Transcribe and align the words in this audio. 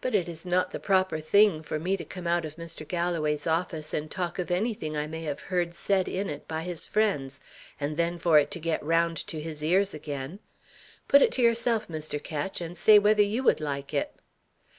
"But 0.00 0.14
it 0.14 0.26
is 0.26 0.46
not 0.46 0.70
the 0.70 0.80
proper 0.80 1.20
thing, 1.20 1.62
for 1.62 1.78
me 1.78 1.94
to 1.98 2.02
come 2.06 2.26
out 2.26 2.46
of 2.46 2.56
Mr. 2.56 2.88
Galloway's 2.88 3.46
office, 3.46 3.92
and 3.92 4.10
talk 4.10 4.38
of 4.38 4.50
anything 4.50 4.96
I 4.96 5.06
may 5.06 5.20
have 5.24 5.38
heard 5.52 5.74
said 5.74 6.08
in 6.08 6.30
it 6.30 6.48
by 6.48 6.62
his 6.62 6.86
friends, 6.86 7.40
and 7.78 7.98
then 7.98 8.18
for 8.18 8.38
it 8.38 8.50
to 8.52 8.58
get 8.58 8.82
round 8.82 9.18
to 9.26 9.38
his 9.38 9.62
ears 9.62 9.92
again! 9.92 10.38
Put 11.08 11.20
it 11.20 11.30
to 11.32 11.42
yourself, 11.42 11.88
Mr. 11.88 12.18
Ketch, 12.24 12.62
and 12.62 12.74
say 12.74 12.98
whether 12.98 13.22
you 13.22 13.42
would 13.42 13.60
like 13.60 13.92
it." 13.92 14.14